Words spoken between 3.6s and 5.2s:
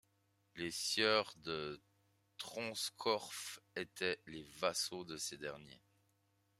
étaient les vassaux de